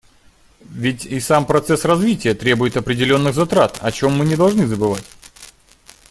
Ведь 0.65 1.05
и 1.05 1.19
сам 1.19 1.45
процесс 1.45 1.85
развития 1.85 2.33
требует 2.33 2.75
определенных 2.75 3.35
затрат, 3.35 3.77
о 3.81 3.91
чем 3.91 4.13
мы 4.13 4.25
не 4.25 4.35
должны 4.35 4.65
забывать. 4.65 5.05